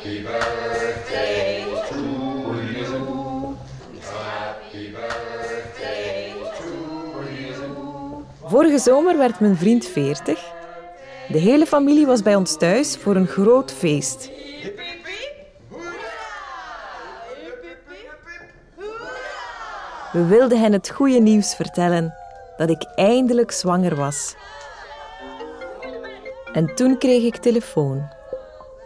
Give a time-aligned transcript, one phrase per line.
[0.00, 1.60] Happy birthday.
[4.12, 6.32] Happy birthday.
[8.44, 10.52] Vorige zomer werd mijn vriend 40.
[11.28, 14.30] De hele familie was bij ons thuis voor een groot feest.
[20.12, 22.14] We wilden hen het goede nieuws vertellen
[22.56, 24.34] dat ik eindelijk zwanger was.
[26.52, 28.18] En toen kreeg ik telefoon.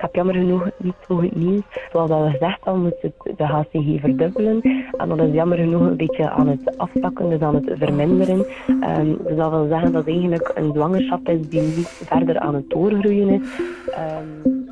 [0.04, 1.62] Heb jammer genoeg niet zo goed nieuws.
[1.92, 4.60] Zoals al gezegd moet het de HCG verdubbelen.
[4.96, 8.46] En dat is jammer genoeg een beetje aan het afzakken, dus aan het verminderen.
[8.68, 12.70] Um, dus dat wil zeggen dat eigenlijk een zwangerschap is die niet verder aan het
[12.70, 13.40] doorgroeien is.
[13.88, 14.68] Um,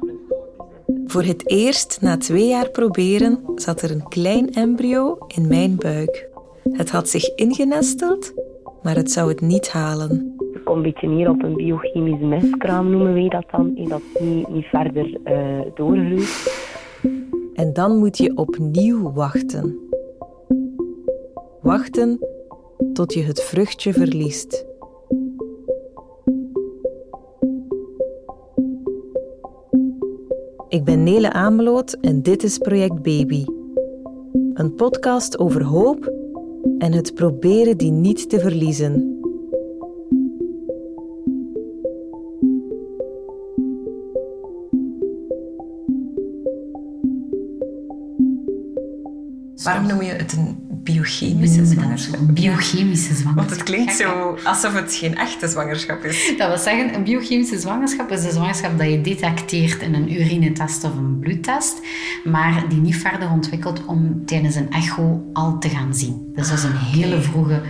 [1.07, 6.29] Voor het eerst na twee jaar proberen zat er een klein embryo in mijn buik.
[6.73, 8.33] Het had zich ingenesteld,
[8.83, 10.32] maar het zou het niet halen.
[10.73, 13.77] Een beetje neer op een biochemisch miskraam, noemen wij dat dan.
[13.77, 16.19] En dat niet, niet verder uh.
[17.55, 19.79] En dan moet je opnieuw wachten.
[21.61, 22.19] Wachten
[22.93, 24.67] tot je het vruchtje verliest.
[30.69, 33.45] Ik ben Nele Ameloot en dit is Project Baby.
[34.55, 36.13] Een podcast over hoop
[36.79, 39.12] en het proberen die niet te verliezen.
[49.63, 52.21] Waarom noem je het een biochemische zwangerschap?
[52.21, 53.35] Biochemische zwangerschap.
[53.35, 56.35] Want het klinkt zo alsof het geen echte zwangerschap is.
[56.39, 60.85] Dat wil zeggen, een biochemische zwangerschap is een zwangerschap dat je detecteert in een urinetest
[60.85, 61.81] of een bloedtest,
[62.25, 66.33] maar die niet verder ontwikkelt om tijdens een echo al te gaan zien.
[66.35, 67.63] Dus dat is een hele vroege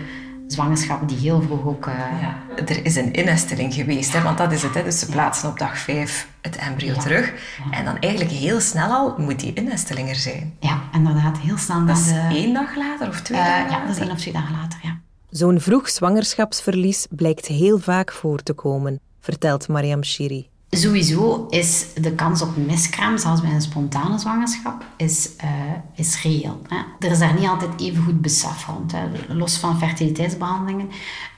[0.52, 1.86] zwangerschap die heel vroeg ook...
[1.86, 1.94] Uh...
[2.20, 2.36] Ja.
[2.66, 4.74] Er is een innesteling geweest, hè, want dat is het.
[4.74, 4.82] Hè.
[4.84, 7.00] Dus ze plaatsen op dag vijf het embryo Ja.
[7.00, 7.32] terug.
[7.70, 7.78] Ja.
[7.78, 10.54] En dan eigenlijk heel snel al moet die innesteling er zijn.
[10.60, 12.28] Ja, inderdaad, heel snel Dat is de...
[12.32, 13.86] één dag later of twee Eh, dagen ja, later?
[13.86, 14.98] dat is één of twee dagen later, ja.
[15.30, 20.48] Zo'n vroeg zwangerschapsverlies blijkt heel vaak voor te komen, vertelt Mariam Shiri.
[20.74, 25.48] Sowieso is de kans op miskraam, zelfs bij een spontane zwangerschap, is, eh,
[25.94, 26.62] is reëel.
[26.68, 27.06] Hè.
[27.06, 28.92] Er is daar niet altijd even goed besef rond.
[28.92, 29.08] Hè.
[29.28, 30.88] Los van fertiliteitsbehandelingen.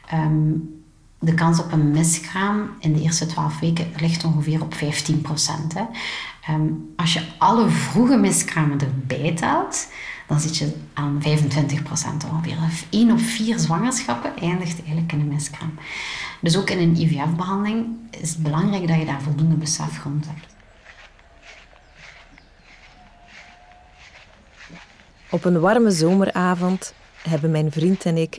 [0.08, 0.52] ehm,
[1.18, 5.74] de kans op een miskraam in de eerste 12 weken ligt ongeveer op 15 procent.
[6.96, 9.88] als je alle vroege miskramen erbij telt,
[10.28, 12.56] dan zit je aan 25 procent ongeveer.
[12.90, 15.74] 1 op 4 zwangerschappen eindigt eigenlijk in een miskraam.
[16.40, 20.54] Dus ook in een IVF-behandeling is het belangrijk dat je daar voldoende besef rond hebt.
[25.30, 28.38] Op een warme zomeravond hebben mijn vriend en ik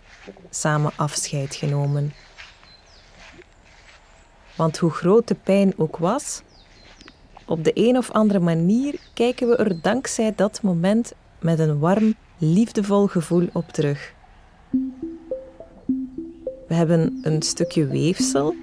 [0.49, 2.13] samen afscheid genomen.
[4.55, 6.41] Want hoe groot de pijn ook was,
[7.45, 11.13] op de een of andere manier kijken we er dankzij dat moment
[11.45, 14.13] met een warm, liefdevol gevoel op terug.
[16.67, 18.55] We hebben een stukje weefsel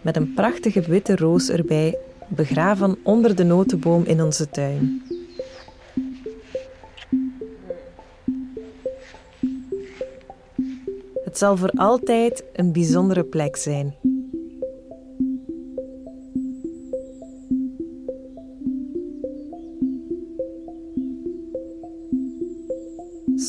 [0.00, 1.98] met een prachtige witte roos erbij,
[2.28, 5.02] begraven onder de notenboom in onze tuin.
[11.24, 13.94] Het zal voor altijd een bijzondere plek zijn.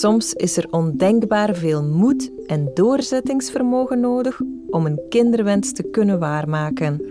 [0.02, 4.40] Soms is er ondenkbaar veel moed en doorzettingsvermogen nodig
[4.70, 7.02] om een kinderwens te kunnen waarmaken.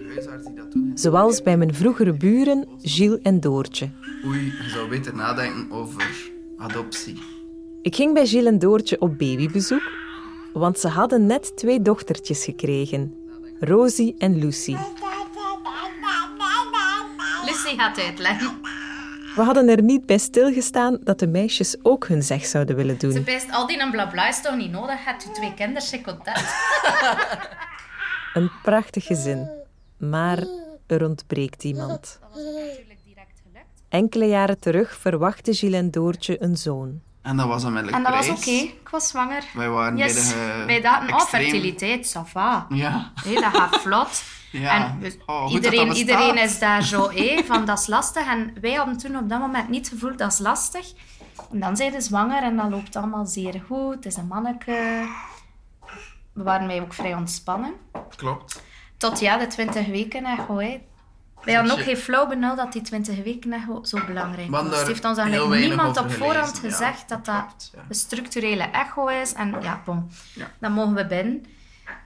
[0.95, 3.91] Zoals bij mijn vroegere buren Gilles en Doortje.
[4.27, 7.19] Oei, je zou beter nadenken over adoptie.
[7.83, 9.91] Ik ging bij Gilles en Doortje op babybezoek,
[10.53, 13.15] want ze hadden net twee dochtertjes gekregen,
[13.61, 14.77] Rosie en Lucy.
[17.47, 18.70] Lucie gaat uitleggen.
[19.37, 23.07] We hadden er niet bij stilgestaan dat de meisjes ook hun zeg zouden willen Ze
[23.07, 23.25] doen.
[23.25, 25.05] pijst al die en blabla is toch niet nodig?
[25.05, 26.45] Hebt u twee kinderen, content.
[28.35, 29.51] Een prachtig gezin,
[29.97, 30.45] maar
[30.87, 32.19] er ontbreekt iemand.
[33.89, 37.01] Enkele jaren terug verwachtte Gilles en Doortje een zoon.
[37.23, 38.51] En dat was onmiddellijk En dat was oké.
[38.51, 39.45] Ik was zwanger.
[39.55, 40.35] Wij waren Yes.
[40.35, 40.65] bij de...
[40.67, 42.67] Wij dachten, oh, fertiliteit, ça va.
[42.69, 43.13] Ja.
[43.25, 44.23] Dat gaat vlot.
[44.53, 44.75] Ja.
[44.75, 48.27] En we- Oh, dat iedereen, dat iedereen is daar zo, hé, van dat is lastig.
[48.27, 50.93] En wij hadden toen op dat moment niet gevoeld, dat is lastig.
[51.53, 53.95] En dan zijn ze zwanger en dat loopt allemaal zeer goed.
[53.95, 55.07] Het is een manneke.
[56.33, 57.73] We waren mij ook vrij ontspannen.
[58.17, 58.63] Klopt.
[58.97, 60.59] Tot ja, de 20 weken echo.
[60.59, 60.81] Hè.
[61.45, 64.79] Wij hadden ook geen flauw benul dat die 20 weken zo belangrijk was.
[64.79, 66.91] Het heeft ons eigenlijk niemand op voorhand gelezen, ja.
[66.91, 67.83] gezegd dat dat Klopt, ja.
[67.89, 69.33] een structurele echo is.
[69.33, 70.51] En ja, bon, Ja.
[70.59, 71.45] dan mogen we binnen.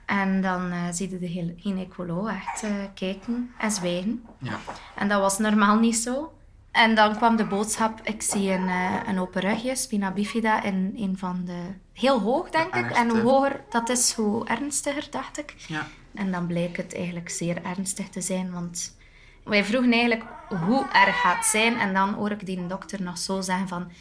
[0.05, 4.23] En dan eh zie je de hele gynaecoloog echt eh, kijken en zwijgen.
[4.39, 4.59] Ja.
[4.95, 6.33] En dat was normaal niet zo.
[6.71, 10.93] En dan kwam de boodschap, ik zie een, eh, een open rugje, spina bifida, in
[10.97, 11.59] een van de...
[11.93, 12.91] Heel hoog, denk ik.
[12.91, 15.53] En hoe hoger dat is, hoe ernstiger, dacht ik.
[15.67, 15.87] Ja.
[16.13, 18.95] En dan bleek het eigenlijk zeer ernstig te zijn, want
[19.45, 20.23] wij vroegen eigenlijk
[20.65, 21.79] hoe erg gaat het zijn.
[21.79, 23.91] En dan hoor ik die dokter nog zo zeggen van...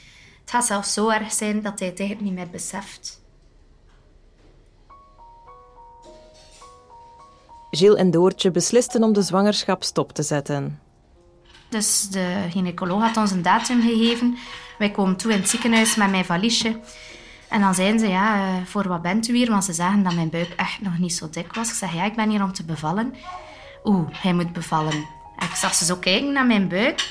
[0.41, 3.23] Het gaat zelfs zo erg zijn dat hij het eigenlijk niet meer beseft.
[7.71, 10.81] Gilles en Doortje beslisten om de zwangerschap stop te zetten.
[11.69, 14.37] Dus de gynaecoloog had ons een datum gegeven.
[14.79, 16.81] Wij komen toe in het ziekenhuis met mijn valiesje.
[17.49, 19.51] En dan zeiden ze, ja, eh, voor wat bent u hier?
[19.51, 21.69] Want ze zagen dat mijn buik echt nog niet zo dik was.
[21.69, 23.15] Ik zeg, ja, ik ben hier om te bevallen.
[23.85, 25.07] Oeh, hij moet bevallen.
[25.45, 27.11] Ik zag ze zo kijken naar mijn buik.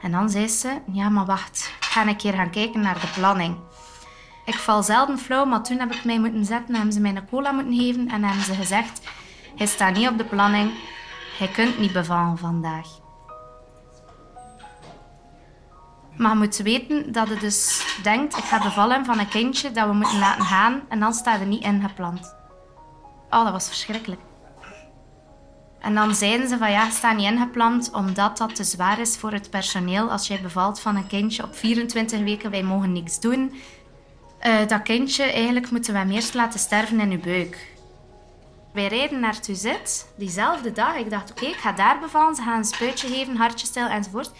[0.00, 1.72] En dan zei ze, ja, maar wacht.
[1.80, 3.56] Ik ga een keer gaan kijken naar de planning.
[4.44, 6.74] Ik val zelden flauw, maar toen heb ik mij moeten zetten.
[6.74, 8.08] Hebben ze mij een cola moeten geven.
[8.08, 9.00] En hebben ze gezegd,
[9.56, 10.70] hij staat niet op de planning.
[11.38, 12.86] Hij kunt niet bevallen vandaag.
[16.16, 19.92] Maar moet weten dat je dus denkt, ik ga bevallen van een kindje dat we
[19.92, 22.34] moeten laten gaan en dan staat er niet ingepland.
[23.30, 24.20] Oh, dat was verschrikkelijk.
[25.84, 29.16] En dan zeiden ze van ja, het staat niet ingepland omdat dat te zwaar is
[29.16, 30.10] voor het personeel.
[30.10, 33.54] Als jij bevalt van een kindje op 24 weken, wij mogen niks doen.
[34.38, 37.72] Eh, dat kindje, eigenlijk moeten we hem eerst laten sterven in uw buik.
[38.72, 40.96] Wij rijden naar Tuzet, diezelfde dag.
[40.96, 42.34] Ik dacht, oké, ik ga daar bevallen.
[42.34, 44.30] Ze gaan een spuitje geven, hartje stellen enzovoort.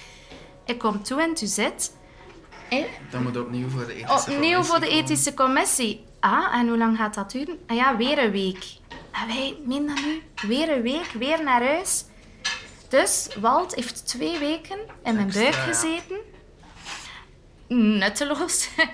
[0.67, 1.97] Ik kom toe in Tuzet.
[2.69, 6.05] Eh, Dat moet opnieuw voor de ethische Opnieuw commissie voor de ethische commissie.
[6.21, 7.59] Ah, en hoe lang gaat dat duren?
[7.67, 8.65] Ah ja, weer een week.
[9.21, 10.23] En wij, meen dat nu?
[10.49, 12.05] Weer een week, weer naar huis.
[12.89, 16.17] Dus Walt heeft twee weken in mijn buik gezeten.
[17.69, 18.69] Nutteloos.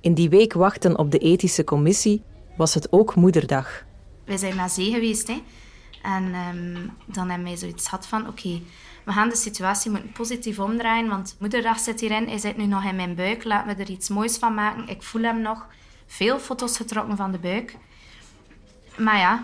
[0.00, 2.22] In die week wachten op de ethische commissie
[2.56, 3.84] was het ook moederdag.
[4.24, 5.26] wij zijn naar zee geweest.
[5.26, 5.42] Hè.
[6.02, 8.28] En ehm, dan hebben wij zoiets gehad van...
[8.28, 8.60] Oké,
[9.04, 11.08] we gaan de situatie moeten positief omdraaien.
[11.08, 12.28] Want moederdag zit hierin.
[12.28, 13.44] Hij zit nu nog in mijn buik.
[13.44, 14.88] Laten we er iets moois van maken.
[14.88, 15.66] Ik voel hem nog.
[16.06, 17.76] Veel foto's getrokken van de buik.
[18.96, 19.42] Maar ja,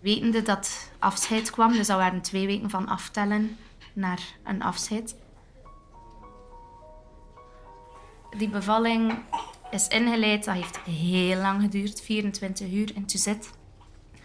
[0.00, 1.72] wetende dat afscheid kwam...
[1.72, 3.56] Dus dat waren twee weken van aftellen
[3.92, 5.16] naar een afscheid.
[8.36, 9.18] Die bevalling
[9.70, 10.44] is ingeleid.
[10.44, 12.00] Dat heeft heel lang geduurd.
[12.02, 13.50] 24 uur in Tuzet.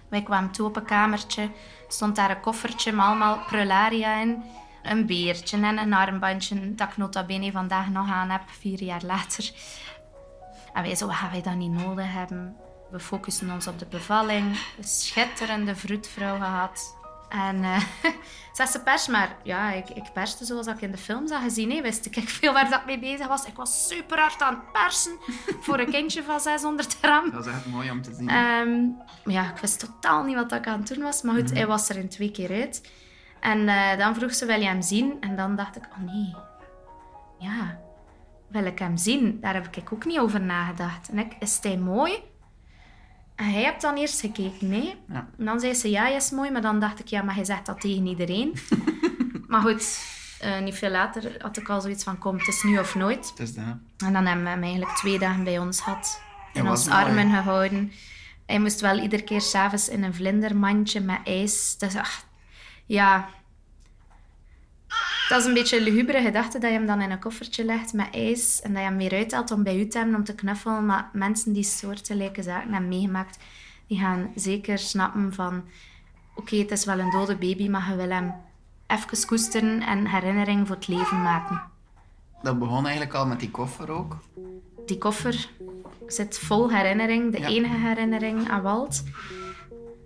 [0.10, 1.50] Wij kwamen toe op een kamertje.
[1.88, 4.44] Stond daar een koffertje met allemaal prularia in.
[4.84, 9.04] Een beertje en een armbandje dat ik nota bene vandaag nog aan heb, vier jaar
[9.04, 9.52] later.
[10.74, 12.56] En wij zo, wat gaan wij dat niet nodig hebben?
[12.92, 14.58] We focussen ons op de bevalling.
[14.78, 16.96] Een schitterende vroedvrouw gehad.
[17.30, 17.82] En eh
[18.54, 21.72] zegt ze pers, maar ja, ik, ik perste zoals ik in de film zag gezien.
[21.72, 21.82] Hè.
[21.82, 23.46] Wist ik veel waar dat mee bezig was.
[23.46, 25.12] Ik was super hard aan het persen
[25.66, 27.32] voor een kindje van 600 gram.
[27.32, 28.30] Dat is echt mooi om te zien.
[28.30, 28.82] Ehm,
[29.24, 31.22] maar ja, ik wist totaal niet wat ik aan het doen was.
[31.22, 32.92] Maar goed, hij was er in twee keer uit.
[33.40, 35.18] En eh, dan vroeg ze, wil je hem zien?
[35.20, 36.36] En dan dacht ik, oh nee.
[37.40, 37.80] Ja,
[38.48, 39.40] wil ik hem zien?
[39.42, 41.10] Daar heb ik ook niet over nagedacht.
[41.10, 42.31] En ik, is hij mooi?
[43.36, 44.96] Hij hebt dan eerst gekeken, nee.
[45.08, 45.28] Ja.
[45.38, 46.52] En dan zei ze, ja, hij is mooi.
[46.52, 48.58] Maar dan dacht ik, ja, maar hij zegt dat tegen iedereen.
[49.48, 50.00] maar goed,
[50.40, 53.30] eh, niet veel later had ik al zoiets van, kom, het is nu of nooit.
[53.30, 53.66] Het is dat.
[53.98, 56.22] En dan hebben we hem eigenlijk twee dagen bij ons gehad.
[56.54, 56.90] In mooi.
[56.90, 57.92] armen gehouden.
[58.46, 61.78] Hij moest wel iedere keer s'avonds in een vlindermandje met ijs.
[61.78, 62.26] Dus ach,
[62.86, 63.30] ja...
[65.32, 67.94] Dat is een beetje een lugubere gedachte dat je hem dan in een koffertje legt
[67.94, 70.36] met ijs en dat je hem weer uithaalt om bij u te hebben om te
[70.36, 70.86] knuffelen.
[70.86, 73.38] Maar mensen die soortgelijke zaken hebben meegemaakt,
[73.88, 75.64] die gaan zeker snappen van...
[76.36, 78.34] Oké, het is wel een dode baby, maar je wil hem
[78.88, 81.62] even koesteren en herinnering voor het leven maken.
[82.44, 84.18] Dat begon eigenlijk al met die koffer ook.
[84.86, 85.50] Die koffer
[86.08, 87.48] zit vol herinnering, de Ja.
[87.48, 89.04] enige herinnering aan Walt.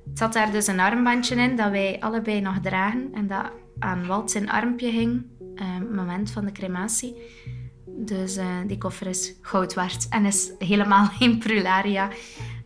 [0.09, 4.05] Het zat daar dus een armbandje in dat wij allebei nog dragen en dat aan
[4.05, 7.15] Walt zijn armpje hing, het moment van de crematie.
[7.97, 12.09] Dus eh, die koffer is goud waard en is helemaal geen prularia.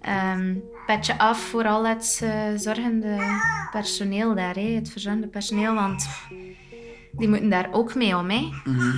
[0.01, 3.17] Ehm, petje af voor al het eh, zorgende
[3.71, 6.07] personeel daar, hè, het verzorgende personeel, want
[7.11, 8.29] die moeten daar ook mee om.
[8.29, 8.49] Hè.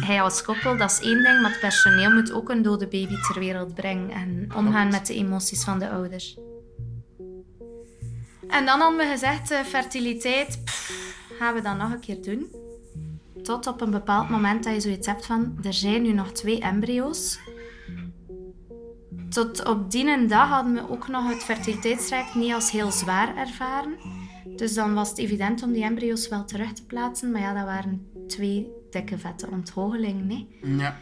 [0.05, 3.15] Hij als koppel, dat is één ding, maar het personeel moet ook een dode baby
[3.27, 6.37] ter wereld brengen en omgaan met de emoties van de ouders.
[8.47, 11.00] En dan hadden we gezegd, eh, fertiliteit pff,
[11.41, 12.51] gaan we dat nog een keer doen.
[13.43, 16.59] Tot op een bepaald moment dat je zoiets hebt van, er zijn nu nog twee
[16.59, 17.39] embryo's.
[19.29, 23.97] Tot op die dag hadden we ook nog het fertiliteitstraject niet als heel zwaar ervaren.
[24.55, 27.31] Dus dan was het evident om die embryo's wel terug te plaatsen.
[27.31, 30.29] Maar ja, dat waren twee dikke vette onthogelingen.
[30.29, 30.47] Hè.
[30.83, 30.97] Ja.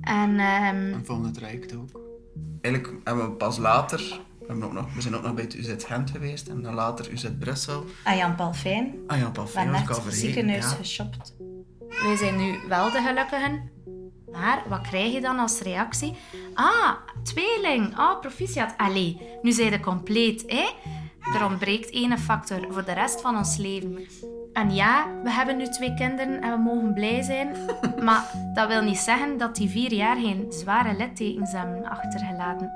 [0.00, 2.00] En ehm, En volgende traject ook.
[2.60, 4.20] Eigenlijk hebben we pas later...
[4.48, 6.48] We, hebben ook nog, we zijn ook nog bij het UZ Gent geweest.
[6.48, 7.84] En dan later UZ Brussel.
[8.04, 10.76] aan Jan Palfijn Ah ja, van Palfijn ik al ziekenhuis ja.
[10.76, 11.34] geshopt.
[11.88, 13.70] We wij zijn nu wel de gelukkigen.
[14.32, 16.16] Maar wat krijg je dan als reactie?
[16.54, 17.96] Ah, tweeling.
[17.96, 18.74] Ah, proficiat.
[18.76, 20.68] Allee, nu zijn je compleet, hè?
[21.34, 23.98] Er ontbreekt één factor voor de rest van ons leven.
[24.52, 27.56] En ja, we hebben nu twee kinderen en we mogen blij zijn.
[28.04, 32.70] Maar dat wil niet zeggen dat die vier jaar geen zware littekens hebben achtergelaten.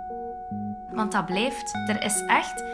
[0.94, 1.72] Want dat blijft.
[1.88, 2.64] Er is echt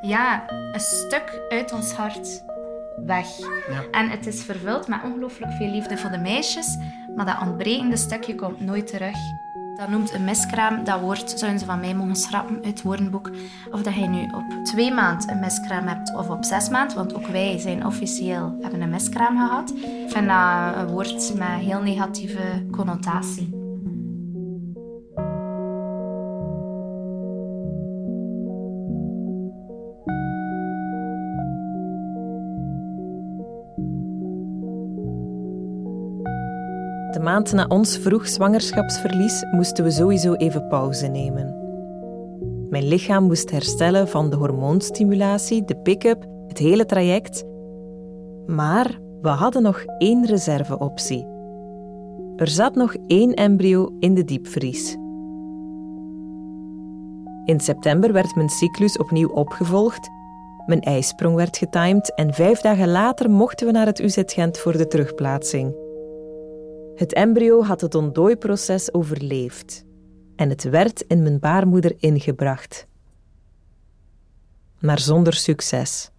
[0.00, 2.44] ja, een stuk uit ons hart
[3.06, 3.26] weg.
[3.38, 3.82] Ja.
[3.90, 6.76] En het is vervuld met ongelooflijk veel liefde voor de meisjes,
[7.16, 9.16] maar dat ontbrekende stukje komt nooit terug.
[9.76, 10.84] Dat noemt een miskraam.
[10.84, 13.30] Dat woord zouden ze van mij mogen schrappen uit het woordenboek.
[13.70, 17.14] Of dat je nu op twee maand een miskraam hebt of op zes maand, want
[17.14, 19.70] ook wij zijn officieel hebben een miskraam gehad.
[19.70, 23.61] Ik vind dat een woord met heel negatieve connotatie.
[37.12, 41.56] De maand na ons vroeg zwangerschapsverlies moesten we sowieso even pauze nemen.
[42.68, 47.44] Mijn lichaam moest herstellen van de hormoonstimulatie, de pick-up, het hele traject.
[48.46, 51.26] Maar we hadden nog één reserveoptie.
[52.36, 54.96] Er zat nog één embryo in de diepvries.
[57.44, 60.10] In september werd mijn cyclus opnieuw opgevolgd.
[60.66, 64.76] Mijn ijsprong werd getimed en vijf dagen later mochten we naar het UZ Gent voor
[64.76, 65.90] de terugplaatsing.
[66.94, 69.84] Het embryo had het ontdooiproces overleefd
[70.36, 72.86] en het werd in mijn baarmoeder ingebracht.
[74.78, 76.10] Maar zonder succes.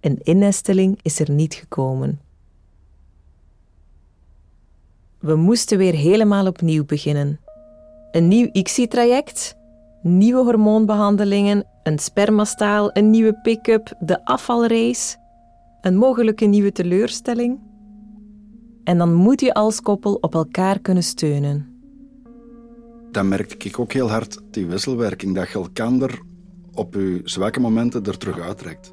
[0.00, 2.20] Een innesteling is er niet gekomen.
[5.18, 7.40] We moesten weer helemaal opnieuw beginnen.
[8.10, 9.56] Een nieuw ICSI-traject,
[10.02, 15.16] nieuwe hormoonbehandelingen, een spermastaal, een nieuwe pick-up, de afvalrace,
[15.80, 17.69] een mogelijke nieuwe teleurstelling.
[18.84, 21.80] En dan moet je als koppel op elkaar kunnen steunen.
[23.10, 26.18] Dan merkte ik ook heel hard die wisselwerking, dat je elkaar
[26.74, 28.92] op je zwakke momenten er terug uittrekt.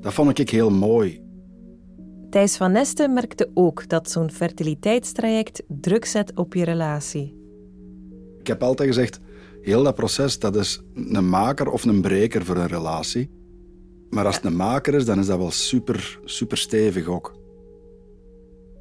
[0.00, 1.20] Dat vond ik heel mooi.
[2.30, 7.36] Thijs van Nesten merkte ook dat zo'n fertiliteitstraject druk zet op je relatie.
[8.38, 9.20] Ik heb altijd gezegd,
[9.60, 13.30] heel dat proces dat is een maker of een breker voor een relatie.
[14.10, 17.37] Maar als het een maker is, dan is dat wel super, super stevig ook.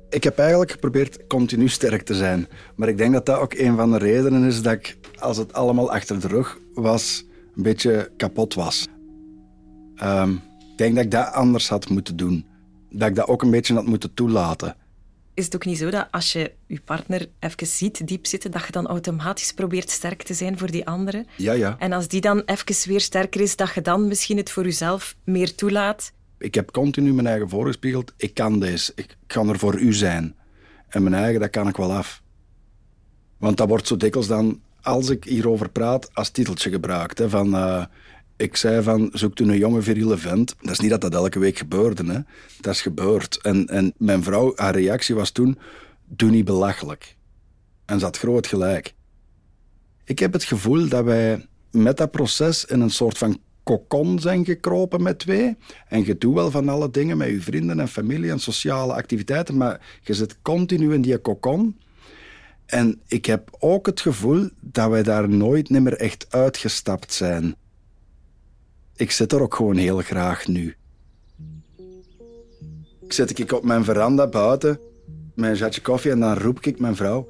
[0.09, 2.47] Ik heb eigenlijk geprobeerd continu sterk te zijn.
[2.75, 5.53] Maar ik denk dat dat ook een van de redenen is dat ik, als het
[5.53, 8.87] allemaal achter de rug was, een beetje kapot was.
[9.95, 10.31] Ehm,
[10.71, 12.45] ik denk dat ik dat anders had moeten doen.
[12.89, 14.75] Dat ik dat ook een beetje had moeten toelaten.
[15.33, 18.65] Is het ook niet zo dat als je je partner even ziet diep zitten, dat
[18.65, 21.25] je dan automatisch probeert sterk te zijn voor die andere?
[21.35, 21.75] Ja, ja.
[21.79, 25.15] En als die dan even weer sterker is, dat je dan misschien het voor jezelf
[25.23, 26.11] meer toelaat?
[26.39, 28.13] Ik heb continu mijn eigen voorgespiegeld.
[28.17, 28.91] Ik kan deze.
[28.95, 30.35] Ik kan er voor u zijn.
[30.87, 32.21] En mijn eigen, dat kan ik wel af.
[33.37, 37.17] Want dat wordt zo dikwijls dan, als ik hierover praat, als titeltje gebruikt.
[37.17, 37.85] Hè, van, eh,
[38.37, 40.55] ik zei van, zoekt u een jonge viriele vent.
[40.61, 42.11] Dat is niet dat dat elke week gebeurde.
[42.13, 42.19] Hè.
[42.61, 43.41] Dat is gebeurd.
[43.41, 45.57] En, en mijn vrouw, haar reactie was toen,
[46.05, 47.15] doe niet belachelijk.
[47.85, 48.93] En ze had groot gelijk.
[50.03, 54.45] Ik heb het gevoel dat wij met dat proces in een soort van kokon zijn
[54.45, 55.57] gekropen met twee.
[55.87, 59.57] En je doet wel van alle dingen met je vrienden en familie en sociale activiteiten,
[59.57, 61.77] maar je zit continu in die kokon.
[62.65, 67.55] En ik heb ook het gevoel dat wij daar nooit meer echt uitgestapt zijn.
[68.95, 70.75] Ik zit er ook gewoon heel graag nu.
[73.01, 74.79] Ik zit ik op mijn veranda buiten,
[75.35, 77.27] een zatje koffie, en dan roep ik mijn vrouw...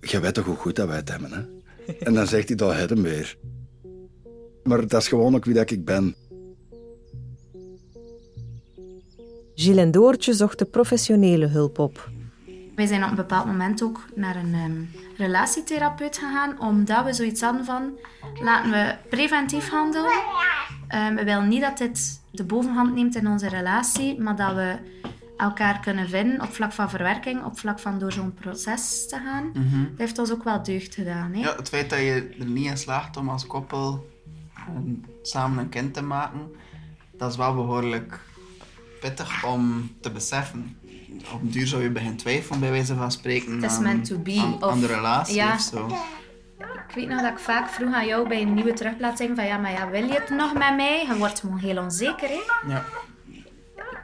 [0.00, 1.42] Je weet toch hoe goed dat wij het hebben, hè?
[1.98, 3.36] En dan zegt hij, dat het hem weer.
[4.66, 6.14] Maar dat is gewoon ook wie dat ik ben.
[9.54, 12.10] Gilles en Doortje zochten professionele hulp op.
[12.74, 14.82] Wij zijn op een bepaald moment ook naar een ehm,
[15.16, 17.98] relatietherapeut gegaan, omdat we zoiets hadden van,
[18.42, 20.22] laten we preventief handelen.
[20.88, 24.76] Ehm, we willen niet dat dit de bovenhand neemt in onze relatie, maar dat we
[25.36, 29.50] elkaar kunnen vinden op vlak van verwerking, op vlak van door zo'n proces te gaan.
[29.90, 31.32] Dat heeft ons ook wel deugd gedaan.
[31.32, 31.40] Hè?
[31.40, 34.06] Ja, het feit dat je er niet in slaagt om als koppel
[35.22, 36.40] samen een kind te maken,
[37.12, 38.20] dat is wel behoorlijk
[39.00, 40.78] pittig om te beseffen.
[41.32, 44.04] Op een duur zou je beginnen twijfelen, bij wijze van spreken, Het is aan, meant
[44.04, 45.54] to be, aan, of- aan de relatie ja.
[45.54, 45.86] of zo.
[46.88, 49.56] Ik weet nog dat ik vaak vroeg aan jou bij een nieuwe terugplaatsing van ja,
[49.58, 51.06] maar ja, wil je het nog met mij?
[51.08, 52.40] Je wordt gewoon heel onzeker, hè?
[52.72, 52.84] Ja.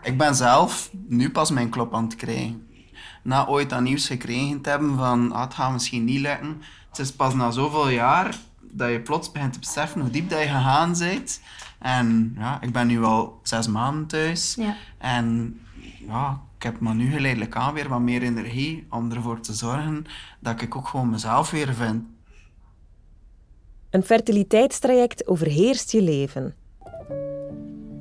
[0.03, 2.67] Ik ben zelf nu pas mijn klop aan het krijgen.
[3.23, 6.63] Na ooit dat nieuws gekregen te hebben van ah, het gaat misschien niet lukken.
[6.89, 8.35] Het is pas na zoveel jaar
[8.73, 11.41] dat je plots begint te beseffen hoe diep dat je gegaan bent.
[11.79, 14.55] En ja, ik ben nu al zes maanden thuis.
[14.55, 14.77] Ja.
[14.99, 15.59] En
[16.07, 20.05] ja, ik heb maar nu geleidelijk aan weer wat meer energie om ervoor te zorgen
[20.41, 22.03] dat ik ook gewoon mezelf weer vind.
[23.91, 26.55] Een fertiliteitstraject overheerst je leven.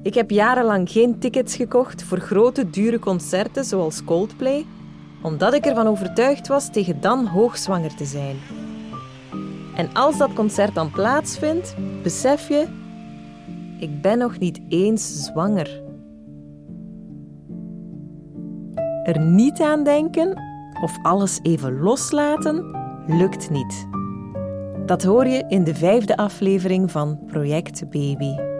[0.03, 4.65] Ik heb jarenlang geen tickets gekocht voor grote, dure concerten zoals Coldplay,
[5.21, 8.37] omdat ik ervan overtuigd was tegen dan hoogzwanger te zijn.
[9.81, 12.67] En als dat concert dan plaatsvindt, besef je,
[13.79, 15.81] ik ben nog niet eens zwanger.
[19.03, 20.41] Er niet aan denken
[20.81, 22.75] of alles even loslaten
[23.07, 23.87] lukt niet.
[24.85, 28.50] Dat hoor je in de vijfde aflevering van Project Baby.